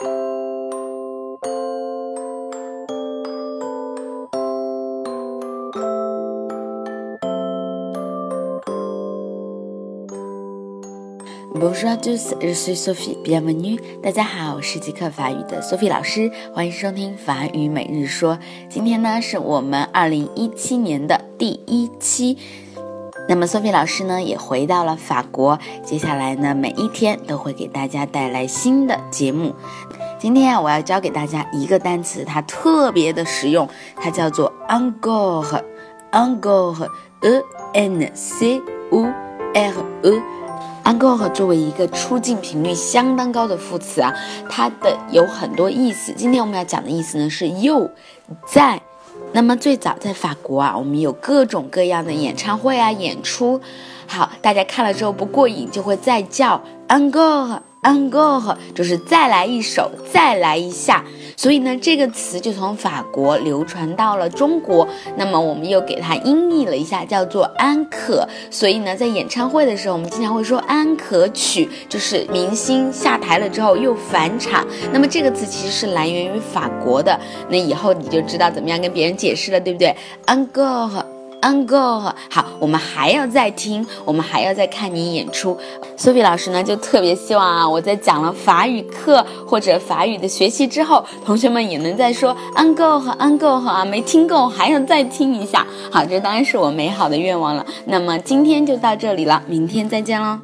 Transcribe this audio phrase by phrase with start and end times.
[0.00, 0.30] Bonjour
[11.90, 13.18] à tous, je suis Sophie.
[13.22, 13.78] Bienvenue.
[14.02, 18.38] 大家好，我是即刻法语的 Sophie 老师，欢迎收听法语每日说。
[18.70, 22.38] 今天呢，是我们二零一七年的第一期。
[23.28, 25.58] 那么，Sophie 老师呢，也回到了法国。
[25.84, 29.54] 接下来呢，每一天都会给大家带来新的节目。
[30.18, 35.62] 今天啊，我要教给大家一个单词，它特别的实用，它叫做 encore。
[36.12, 37.42] encore，e
[37.72, 39.04] n c o
[39.54, 40.22] r e。
[40.82, 44.12] encore 作为一个出镜频率相当高的副词啊，
[44.48, 46.12] 它的有很多意思。
[46.12, 47.88] 今天我们要讲的意思呢是又
[48.44, 48.82] 在。
[49.32, 53.60] 那么最早在法国啊，我们有各种各样的演唱会啊演出，
[54.06, 57.60] 好，大家看了之后不过瘾，就会再叫 encore。
[57.82, 61.04] Encore 就是再来一首，再来一下，
[61.36, 64.86] 所以呢，这个词就从法国流传到了中国。
[65.16, 68.28] 那么我们又给它音译了一下，叫做安可。
[68.50, 74.66] 所以呢，在演唱会的时候，我们经常会说安可曲，就是明星下台了之后又返场。
[74.92, 77.18] 那么这个词其实是来源于法国的。
[77.48, 79.94] 那以后你就知道怎么样跟别人解释了，对不对
[80.26, 81.19] ？encore。
[81.42, 85.56] Encore，好，我们还要再听，我们还要再看你演出。
[85.96, 95.66] 苏比老师呢，就特别希望啊，我在讲了法语课或者法语的学习之后，同学们也能再说 Encore，Encore 啊，没听够还要再听一下。
[95.90, 97.64] 好，这当然是我美好的愿望了。
[97.86, 100.38] 那么今天就到这里了，明天再见喽。